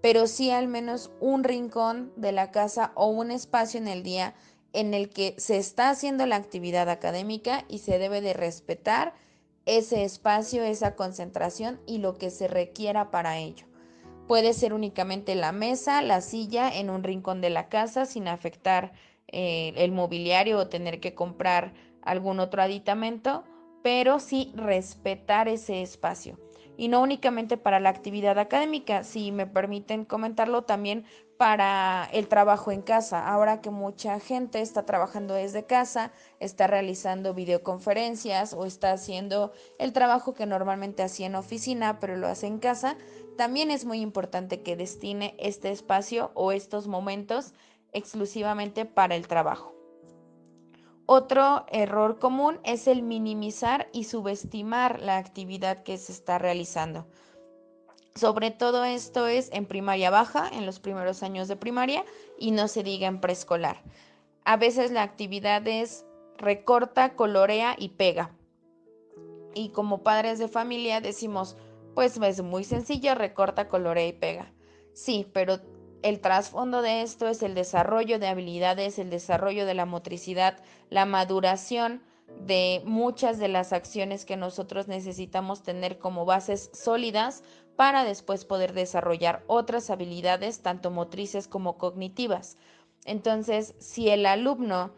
[0.03, 4.35] pero sí al menos un rincón de la casa o un espacio en el día
[4.75, 9.14] en el que se está haciendo la actividad académica y se debe de respetar
[9.64, 13.66] ese espacio, esa concentración y lo que se requiera para ello.
[14.27, 18.92] Puede ser únicamente la mesa, la silla en un rincón de la casa sin afectar
[19.29, 21.73] eh, el mobiliario o tener que comprar
[22.09, 23.44] algún otro aditamento,
[23.83, 26.38] pero sí respetar ese espacio.
[26.77, 31.05] Y no únicamente para la actividad académica, si me permiten comentarlo también
[31.37, 33.27] para el trabajo en casa.
[33.29, 39.92] Ahora que mucha gente está trabajando desde casa, está realizando videoconferencias o está haciendo el
[39.92, 42.97] trabajo que normalmente hacía en oficina, pero lo hace en casa,
[43.37, 47.55] también es muy importante que destine este espacio o estos momentos
[47.92, 49.78] exclusivamente para el trabajo.
[51.11, 57.07] Otro error común es el minimizar y subestimar la actividad que se está realizando.
[58.14, 62.05] Sobre todo esto es en primaria baja, en los primeros años de primaria,
[62.38, 63.83] y no se diga en preescolar.
[64.44, 66.05] A veces la actividad es
[66.37, 68.35] recorta, colorea y pega.
[69.55, 71.57] Y como padres de familia decimos,
[71.94, 74.53] pues es muy sencillo, recorta, colorea y pega.
[74.92, 75.59] Sí, pero
[76.03, 80.59] el trasfondo de esto es el desarrollo de habilidades, el desarrollo de la motricidad,
[80.91, 82.03] la maduración
[82.47, 87.43] de muchas de las acciones que nosotros necesitamos tener como bases sólidas
[87.77, 92.57] para después poder desarrollar otras habilidades, tanto motrices como cognitivas.
[93.05, 94.93] Entonces, si el alumno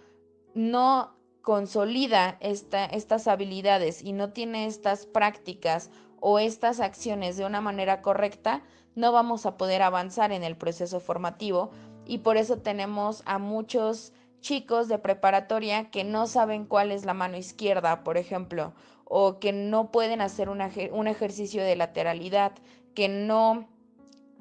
[0.55, 8.03] no consolida estas habilidades y no tiene estas prácticas o estas acciones de una manera
[8.03, 8.63] correcta,
[8.95, 11.71] no vamos a poder avanzar en el proceso formativo
[12.07, 17.15] y por eso tenemos a muchos chicos de preparatoria que no saben cuál es la
[17.15, 18.73] mano izquierda, por ejemplo,
[19.05, 20.61] o que no pueden hacer un,
[21.09, 22.53] ejercicio de lateralidad,
[22.95, 23.69] que no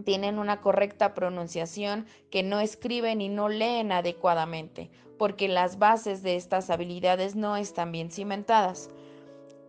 [0.06, 6.36] tienen una correcta pronunciación, que no escriben y no leen adecuadamente, porque las bases de
[6.36, 8.90] estas habilidades no están bien cimentadas.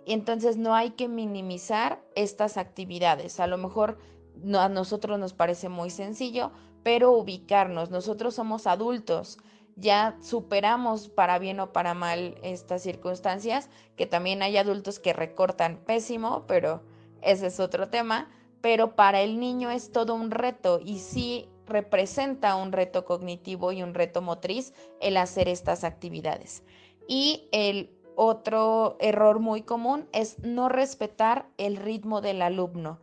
[0.07, 3.41] Entonces no hay que minimizar estas actividades.
[3.41, 3.99] A lo mejor
[4.55, 7.91] a nosotros nos parece muy sencillo, pero ubicarnos.
[7.91, 9.39] Nosotros somos adultos,
[9.77, 15.79] ya superamos para bien o para mal estas circunstancias, que también hay adultos que recortan
[15.85, 16.83] pésimo, pero
[17.23, 18.31] ese es otro tema.
[18.61, 23.83] Pero para el niño es todo un reto y sí representa un reto cognitivo y
[23.83, 26.63] un reto motriz el hacer estas actividades.
[27.09, 32.99] Y el otro error muy común es no respetar el ritmo del alumno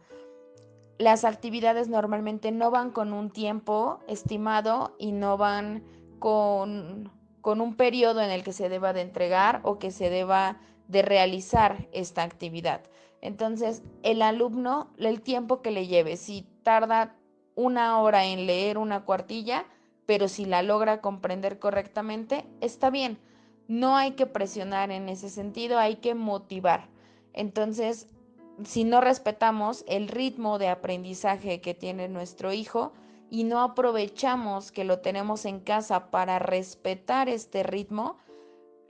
[0.97, 5.83] las actividades normalmente no van con un tiempo estimado y no van
[6.19, 10.57] con, con, un periodo en el que se deba de entregar o que se deba
[10.88, 12.81] de realizar esta actividad.
[13.21, 17.15] Entonces, el alumno, el tiempo que le lleve, si tarda
[17.55, 19.65] una hora en leer una cuartilla,
[20.05, 23.19] pero si la logra comprender correctamente, está bien.
[23.67, 26.88] No hay que presionar en ese sentido, hay que motivar.
[27.33, 28.07] Entonces,
[28.63, 32.93] si no respetamos el ritmo de aprendizaje que tiene nuestro hijo
[33.29, 38.17] y no aprovechamos que lo tenemos en casa para respetar este ritmo,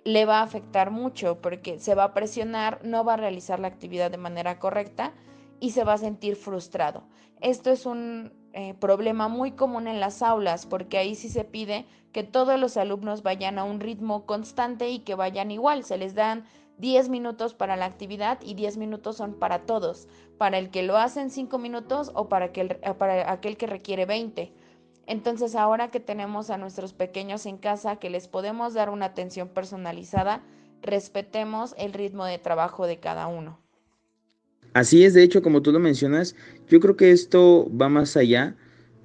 [0.03, 3.67] le va a afectar mucho porque se va a presionar, no va a realizar la
[3.67, 5.13] actividad de manera correcta
[5.59, 7.03] y se va a sentir frustrado.
[7.41, 11.85] Esto es un eh, problema muy común en las aulas porque ahí sí se pide
[12.13, 15.83] que todos los alumnos vayan a un ritmo constante y que vayan igual.
[15.83, 16.45] Se les dan
[16.77, 20.97] 10 minutos para la actividad y 10 minutos son para todos, para el que lo
[20.97, 24.51] hace en 5 minutos o para aquel, eh, para aquel que requiere 20.
[25.07, 29.47] Entonces ahora que tenemos a nuestros pequeños en casa, que les podemos dar una atención
[29.47, 30.43] personalizada,
[30.81, 33.59] respetemos el ritmo de trabajo de cada uno.
[34.73, 36.35] Así es, de hecho, como tú lo mencionas,
[36.67, 38.55] yo creo que esto va más allá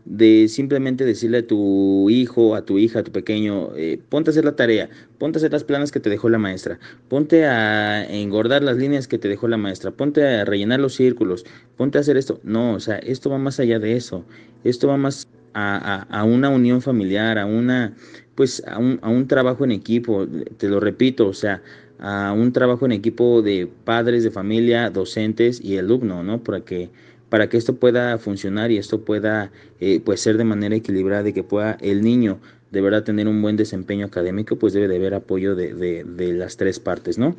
[0.05, 4.33] de simplemente decirle a tu hijo, a tu hija, a tu pequeño, eh, ponte a
[4.33, 4.89] hacer la tarea,
[5.19, 9.07] ponte a hacer las planas que te dejó la maestra, ponte a engordar las líneas
[9.07, 11.45] que te dejó la maestra, ponte a rellenar los círculos,
[11.77, 12.41] ponte a hacer esto.
[12.43, 14.25] No, o sea, esto va más allá de eso,
[14.65, 17.95] esto va más a, a, una unión familiar, a una,
[18.35, 21.63] pues a un, a un trabajo en equipo, te lo repito, o sea,
[21.99, 26.43] a un trabajo en equipo de padres, de familia, docentes y alumno, ¿no?
[26.43, 26.91] Para que
[27.33, 31.33] para que esto pueda funcionar y esto pueda eh, pues ser de manera equilibrada y
[31.33, 32.41] que pueda el niño
[32.81, 36.81] verdad tener un buen desempeño académico, pues debe de haber apoyo de, de, las tres
[36.81, 37.37] partes, ¿no?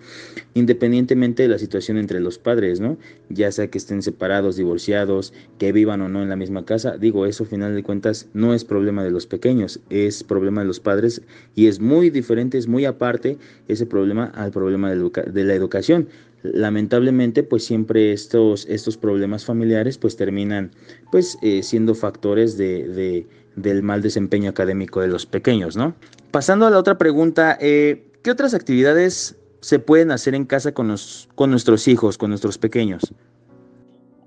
[0.54, 2.98] Independientemente de la situación entre los padres, ¿no?
[3.30, 7.26] Ya sea que estén separados, divorciados, que vivan o no en la misma casa, digo,
[7.26, 10.80] eso al final de cuentas no es problema de los pequeños, es problema de los
[10.80, 11.22] padres
[11.56, 16.08] y es muy diferente, es muy aparte ese problema al problema de, de la educación
[16.44, 20.72] lamentablemente pues siempre estos, estos problemas familiares pues terminan
[21.12, 25.94] pues eh, siendo factores de, del mal desempeño académico de los pequeños, ¿no?
[26.32, 30.94] Pasando a la otra pregunta, eh, ¿qué otras actividades se pueden hacer en casa con,
[31.36, 33.14] con nuestros hijos, con nuestros pequeños?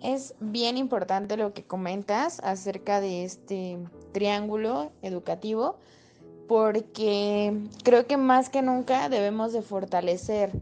[0.02, 3.78] Es bien importante lo que comentas acerca de este
[4.12, 5.78] triángulo educativo,
[6.46, 10.52] porque creo que más que nunca debemos de fortalecer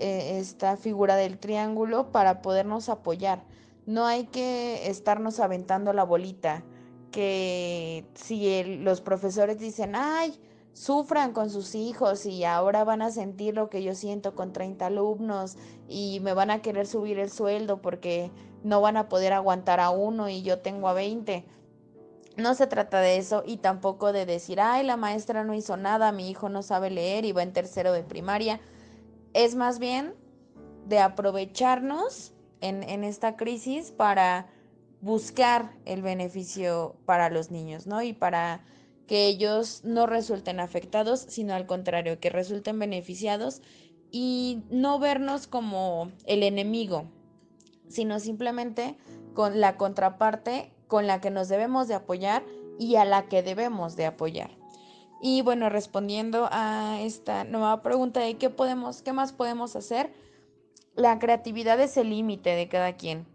[0.00, 3.42] eh, esta figura del triángulo para podernos apoyar.
[3.86, 6.62] No hay que estarnos aventando la bolita,
[7.10, 10.38] que si los profesores dicen, ay,
[10.72, 14.86] sufran con sus hijos y ahora van a sentir lo que yo siento con 30
[14.86, 15.56] alumnos
[15.88, 18.30] y me van a querer subir el sueldo porque
[18.62, 21.44] no van a poder aguantar a uno y yo tengo a 20.
[22.36, 26.12] No se trata de eso y tampoco de decir, ay, la maestra no hizo nada,
[26.12, 28.60] mi hijo no sabe leer y va en tercero de primaria
[29.34, 30.14] es más bien
[30.86, 34.48] de aprovecharnos en, esta crisis para
[35.00, 38.02] buscar el beneficio para los niños, ¿no?
[38.02, 38.64] Y para
[39.06, 43.62] que ellos no resulten afectados, sino al contrario, que resulten beneficiados
[44.10, 47.06] y no vernos como el enemigo,
[47.88, 48.96] sino simplemente
[49.34, 52.44] con la contraparte con la que nos debemos de apoyar
[52.78, 54.50] y a la que debemos de apoyar.
[55.20, 60.12] Y bueno, respondiendo a esta nueva pregunta de qué podemos, qué más podemos hacer,
[60.94, 63.26] la creatividad es el límite de cada quien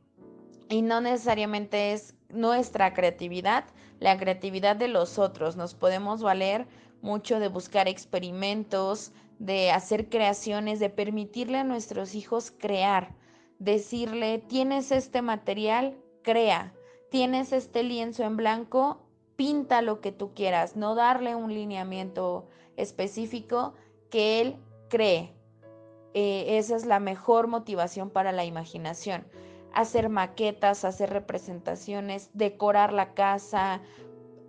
[0.74, 3.66] y no necesariamente es nuestra creatividad,
[4.00, 5.56] la creatividad de los otros.
[5.56, 6.66] Nos podemos valer
[7.04, 13.14] mucho de buscar experimentos, de hacer creaciones, de permitirle a nuestros hijos crear,
[13.60, 16.74] decirle, tienes este material, crea,
[17.12, 19.00] tienes este lienzo en blanco,
[19.36, 23.76] pinta lo que tú quieras, no darle un lineamiento específico
[24.10, 24.56] que él
[24.90, 25.36] cree.
[26.16, 29.24] Eh, esa es la mejor motivación para la imaginación.
[29.74, 33.82] Hacer maquetas, hacer representaciones, decorar la casa,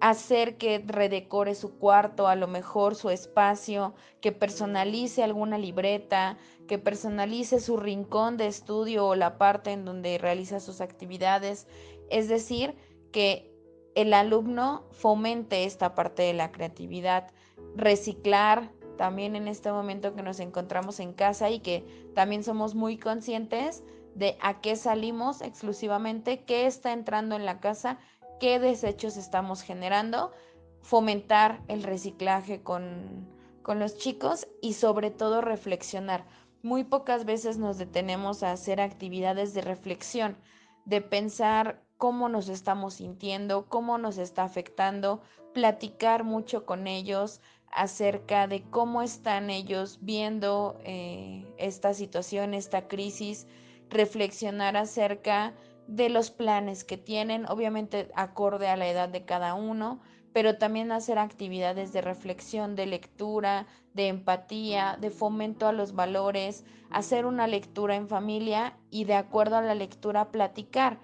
[0.01, 6.37] hacer que redecore su cuarto, a lo mejor su espacio, que personalice alguna libreta,
[6.69, 11.67] que personalice su rincón de estudio o la parte en donde realiza sus actividades.
[12.11, 12.75] Es decir,
[13.13, 13.51] que
[13.95, 17.31] el alumno fomente esta parte de la creatividad,
[17.75, 22.99] reciclar también en este momento que nos encontramos en casa y que también somos muy
[22.99, 23.83] conscientes
[24.15, 27.99] de a qué salimos exclusivamente, qué está entrando en la casa
[28.39, 30.33] qué desechos estamos generando,
[30.81, 33.27] fomentar el reciclaje con,
[33.63, 36.27] con los chicos y sobre todo reflexionar.
[36.63, 40.37] Muy pocas veces nos detenemos a hacer actividades de reflexión,
[40.85, 45.23] de pensar cómo nos estamos sintiendo, cómo nos está afectando,
[45.53, 47.41] platicar mucho con ellos
[47.73, 53.47] acerca de cómo están ellos viendo eh, esta situación, esta crisis,
[53.91, 55.55] reflexionar acerca
[55.87, 60.01] de los planes que tienen, obviamente acorde a la edad de cada uno,
[60.33, 66.65] pero también hacer actividades de reflexión, de lectura, de empatía, de fomento a los valores,
[66.91, 70.99] hacer una lectura en familia y de acuerdo a la lectura platicar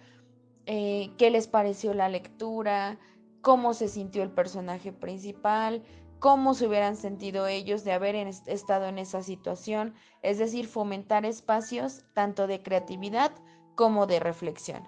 [0.66, 2.98] eh, qué les pareció la lectura,
[3.40, 5.82] cómo se sintió el personaje principal,
[6.20, 8.14] cómo se hubieran sentido ellos de haber
[8.46, 13.32] estado en esa situación, es decir, fomentar espacios tanto de creatividad
[13.74, 14.82] como de reflexión.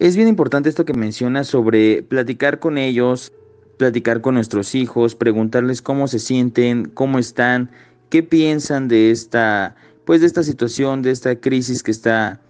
[0.00, 3.32] Es bien importante esto que mencionas sobre platicar con ellos,
[3.78, 7.70] platicar con nuestros hijos, preguntarles cómo se sienten, cómo están,
[8.10, 12.40] qué piensan de esta, pues de esta situación, de esta crisis que está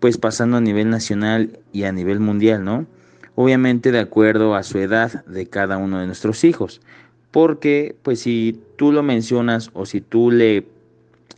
[0.00, 2.86] pues pasando a nivel nacional y a nivel mundial, ¿no?
[3.34, 6.80] Obviamente de acuerdo a su edad de cada uno de nuestros hijos.
[7.32, 10.66] Porque pues si tú lo mencionas o si tú le,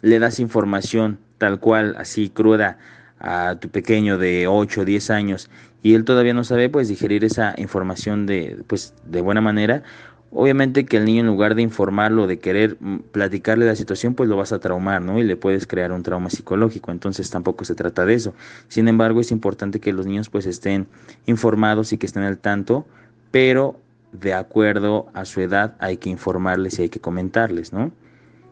[0.03, 2.79] le das información tal cual, así cruda,
[3.19, 5.51] a tu pequeño de 8 o 10 años
[5.83, 9.83] y él todavía no sabe pues digerir esa información de pues de buena manera,
[10.31, 14.29] obviamente que el niño en lugar de informarlo, de querer mm, platicarle la situación, pues
[14.29, 15.19] lo vas a traumar, ¿no?
[15.19, 18.35] Y le puedes crear un trauma psicológico, entonces tampoco se trata de eso.
[18.69, 20.87] Sin embargo, es importante que los niños pues estén
[21.27, 22.87] informados y que estén al tanto,
[23.31, 23.81] pero
[24.15, 27.93] de acuerdo a su edad hay que informarles y hay que comentarles, ¿no?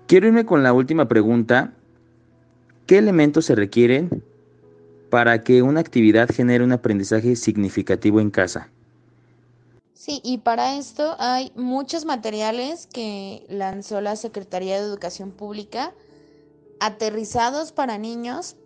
[0.07, 1.73] Quiero irme con la última pregunta.
[2.87, 4.23] ¿Qué elementos se requieren
[5.13, 8.71] para que una actividad genere un aprendizaje significativo en casa.
[9.93, 15.93] Sí, y para esto hay muchos materiales que lanzó la Secretaría de Educación Pública
[16.81, 18.57] aterrizados para niños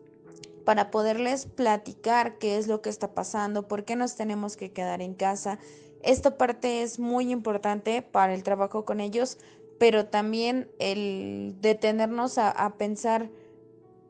[0.64, 5.02] para poderles platicar qué es lo que está pasando, por qué nos tenemos que quedar
[5.02, 5.58] en casa.
[6.06, 9.38] Esta parte es muy importante para el trabajo con ellos,
[9.80, 13.28] pero también el detenernos a, pensar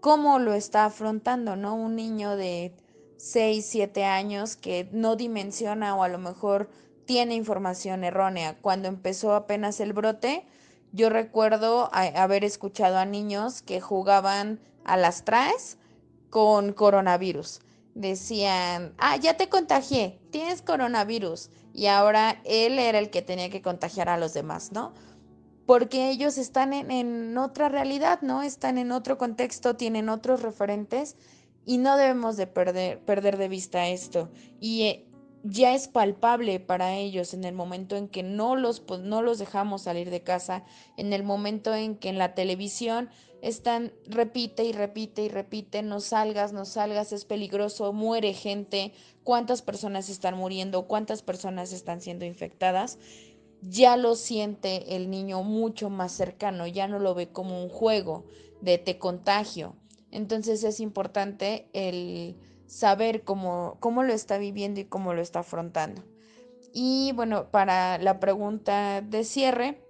[0.00, 1.74] cómo lo está afrontando, ¿no?
[1.74, 2.74] Un niño de
[3.16, 6.68] 6, 7 años que no dimensiona o a lo mejor
[7.06, 8.58] tiene información errónea.
[8.60, 10.44] Cuando empezó apenas el brote,
[10.92, 15.78] yo recuerdo haber escuchado a niños que jugaban a las traes
[16.28, 17.60] con coronavirus.
[17.94, 21.48] Decían, ah, ya te contagié, tienes coronavirus.
[21.76, 24.92] Y ahora él era el que tenía que contagiar a los demás, ¿no?
[25.66, 28.42] porque ellos están en, otra realidad, ¿no?
[28.42, 31.16] Están en otro contexto, tienen otros referentes
[31.64, 34.30] y no debemos de perder, perder de vista esto.
[34.60, 35.06] Y eh,
[35.42, 39.38] ya es palpable para ellos en el momento en que no los, pues, no los
[39.38, 40.64] dejamos salir de casa,
[40.96, 43.10] en el momento en que en la televisión
[43.42, 48.92] están, repite y repite y repite, no salgas, no salgas, es peligroso, muere gente,
[49.24, 52.98] cuántas personas están muriendo, cuántas personas están siendo infectadas
[53.62, 58.24] ya lo siente el niño mucho más cercano, ya no lo ve como un juego
[58.60, 59.76] de te contagio.
[60.10, 66.02] Entonces es importante el saber cómo, cómo lo está viviendo y cómo lo está afrontando.
[66.72, 69.82] Y bueno, para la pregunta de cierre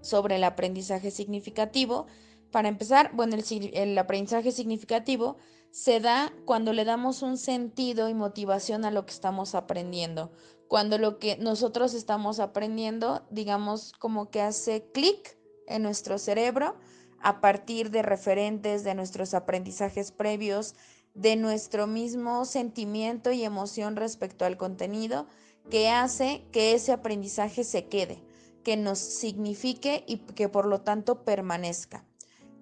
[0.00, 2.06] sobre el aprendizaje significativo,
[2.50, 5.36] para empezar, bueno, el, el, aprendizaje significativo
[5.70, 10.32] se da cuando le damos un sentido y motivación a lo que estamos aprendiendo.
[10.66, 16.76] Cuando lo que nosotros estamos aprendiendo, digamos, como que hace clic en nuestro cerebro
[17.20, 20.74] a partir de referentes de nuestros aprendizajes previos,
[21.14, 25.26] de nuestro mismo sentimiento y emoción respecto al contenido,
[25.70, 28.22] que hace que ese aprendizaje se quede,
[28.62, 32.07] que nos signifique y que por lo tanto permanezca.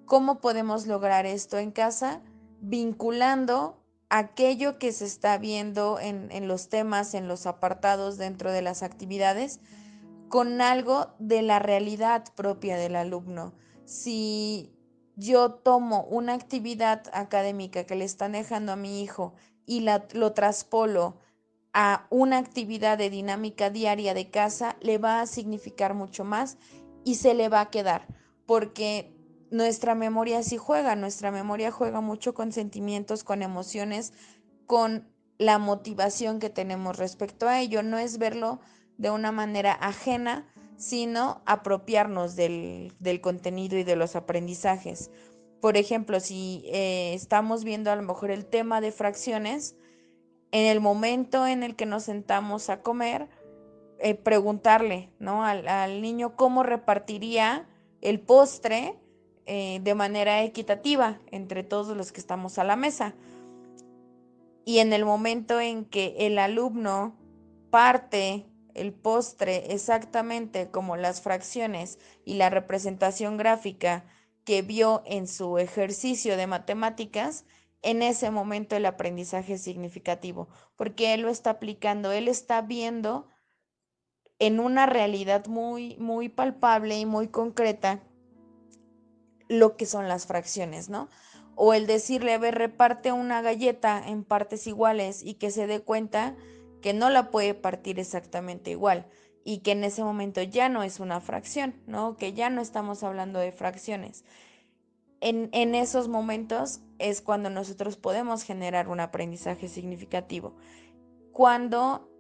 [0.07, 2.23] ¿Cómo podemos lograr esto en casa?
[2.61, 8.63] Vinculando aquello que se está viendo en, en, los temas, en los apartados dentro de
[8.63, 9.61] las actividades,
[10.29, 13.53] con algo de la realidad propia del alumno.
[13.85, 14.73] Si
[15.17, 19.35] yo tomo una actividad académica que le están dejando a mi hijo
[19.67, 21.19] y la, lo traspolo
[21.73, 26.59] a una actividad de dinámica diaria de casa, le va a significar mucho más
[27.05, 28.07] y se le va a quedar,
[28.47, 29.16] porque
[29.57, 34.13] nuestra memoria sí juega, nuestra memoria juega mucho con sentimientos, con emociones,
[34.67, 37.83] con la motivación que tenemos respecto a ello.
[37.83, 38.61] No es verlo
[38.99, 40.47] de una manera ajena,
[40.77, 42.93] sino apropiarnos del,
[43.23, 45.11] contenido y de los aprendizajes.
[45.61, 49.77] Por ejemplo, si eh, estamos viendo a lo mejor el tema de fracciones,
[50.53, 53.29] en el momento en el que nos sentamos a comer,
[53.99, 55.45] eh, preguntarle ¿no?
[55.45, 57.67] al, niño cómo repartiría
[58.03, 58.95] el postre
[59.47, 63.15] eh, de manera equitativa entre todos los que estamos a la mesa.
[64.65, 67.17] Y en el momento en que el alumno
[67.71, 74.05] parte el postre exactamente como las fracciones y la representación gráfica
[74.45, 77.47] que vio en su ejercicio de matemáticas,
[77.83, 83.29] en ese momento el aprendizaje es significativo, porque él lo está aplicando, él está viendo
[84.39, 88.03] en una realidad muy, muy palpable y muy concreta
[89.49, 91.09] lo que son las fracciones, ¿no?
[91.55, 95.81] O el decirle, a ver, reparte una galleta en partes iguales y que se dé
[95.81, 96.37] cuenta
[96.83, 99.07] que no la puede partir exactamente igual
[99.45, 102.17] y que en ese momento ya no es una fracción, ¿no?
[102.17, 104.25] Que ya no estamos hablando de fracciones.
[105.21, 110.57] En, en esos momentos es cuando nosotros podemos generar un aprendizaje significativo.
[111.33, 112.11] Cuando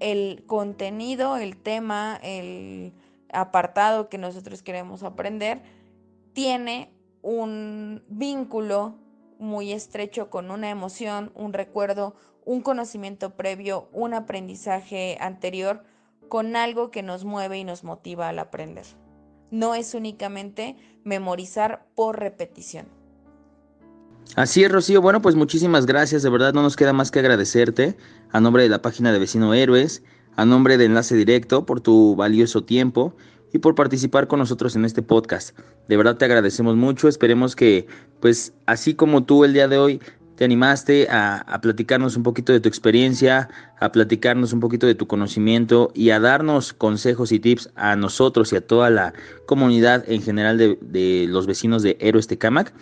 [0.00, 2.92] el contenido, el tema, el
[3.32, 5.62] apartado que nosotros queremos aprender
[6.32, 8.96] tiene un vínculo
[9.38, 15.84] muy estrecho con una emoción, un recuerdo, un conocimiento previo, un aprendizaje anterior
[16.28, 18.84] con algo que nos mueve y nos motiva al aprender.
[19.50, 22.86] No es únicamente memorizar por repetición.
[24.36, 25.00] Así es, Rocío.
[25.00, 26.22] Bueno, pues muchísimas gracias.
[26.22, 27.96] De verdad no nos queda más que agradecerte
[28.30, 30.02] a nombre de la página de Vecino Héroes,
[30.36, 33.14] a nombre de Enlace Directo por tu valioso tiempo
[33.52, 35.58] y por participar con nosotros en este podcast.
[35.88, 37.08] De verdad te agradecemos mucho.
[37.08, 37.86] Esperemos que,
[38.20, 40.00] pues, así como tú el día de hoy
[40.38, 43.48] te animaste a, platicarnos un poquito de tu experiencia,
[43.80, 48.52] a platicarnos un poquito de tu conocimiento y a darnos consejos y tips a nosotros
[48.52, 49.14] y a toda la
[49.46, 52.72] comunidad en general de, los vecinos de Héroes Tecamac.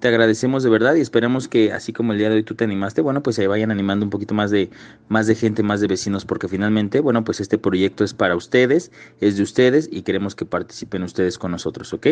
[0.00, 2.62] Te agradecemos de verdad y esperamos que así como el día de hoy tú te
[2.62, 4.70] animaste, bueno, pues se vayan animando un poquito más de
[5.08, 8.92] más de gente, más de vecinos porque finalmente, bueno, pues este proyecto es para ustedes,
[9.20, 12.06] es de ustedes y queremos que participen ustedes con nosotros, ¿ok?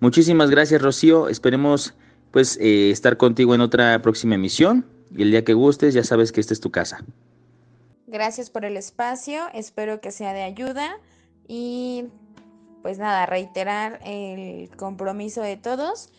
[0.00, 1.28] Muchísimas gracias, Rocío.
[1.28, 1.94] Esperemos
[2.32, 6.32] pues eh, estar contigo en otra próxima emisión y el día que gustes ya sabes
[6.32, 7.02] que esta es tu casa.
[8.06, 10.98] Gracias por el espacio, espero que sea de ayuda
[11.48, 12.04] y
[12.82, 16.10] pues nada, reiterar el compromiso de todos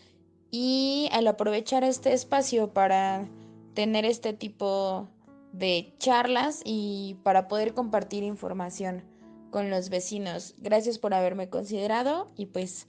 [0.56, 3.26] y al aprovechar este espacio para
[3.74, 5.08] tener este tipo
[5.52, 9.02] de charlas y para poder compartir información
[9.50, 10.54] con los vecinos.
[10.58, 12.86] Gracias por haberme considerado y pues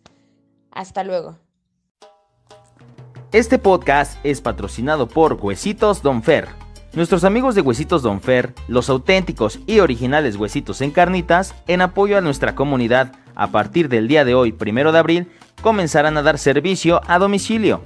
[0.70, 1.40] hasta luego.
[3.32, 6.50] Este podcast es patrocinado por Huesitos Don Fer.
[6.94, 12.16] Nuestros amigos de Huesitos Don Fer, los auténticos y originales huesitos en carnitas, en apoyo
[12.16, 15.32] a nuestra comunidad, a partir del día de hoy, primero de abril,
[15.62, 17.82] comenzarán a dar servicio a domicilio.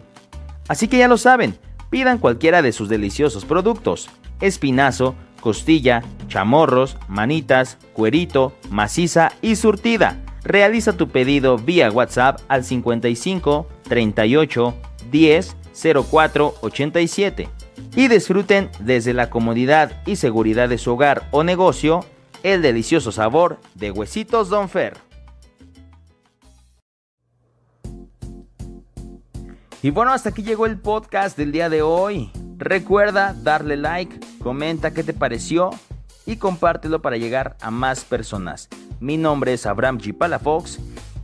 [0.68, 1.58] Así que ya lo saben,
[1.90, 4.10] pidan cualquiera de sus deliciosos productos:
[4.42, 10.18] espinazo, costilla, chamorros, manitas, cuerito, maciza y surtida.
[10.44, 14.74] Realiza tu pedido vía WhatsApp al 55 38
[15.12, 15.56] 10
[16.10, 17.50] 04 87
[17.96, 22.06] y disfruten desde la comodidad y seguridad de su hogar o negocio
[22.44, 25.09] el delicioso sabor de huesitos Don Fer.
[29.82, 32.32] Y bueno, hasta aquí llegó el podcast del día de hoy.
[32.58, 35.70] Recuerda darle like, comenta qué te pareció
[36.26, 38.68] y compártelo para llegar a más personas.
[39.00, 40.18] Mi nombre es Abraham G.
[40.18, 40.80] Palafox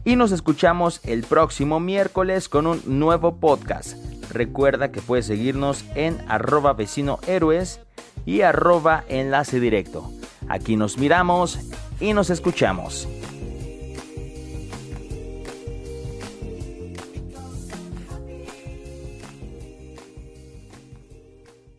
[0.06, 3.98] y nos escuchamos el próximo miércoles con un nuevo podcast.
[4.32, 7.82] Recuerda que puedes seguirnos en arroba vecino héroes
[8.26, 10.10] y arroba enlace directo.
[10.48, 11.60] Aquí nos miramos
[12.00, 13.08] y nos escuchamos.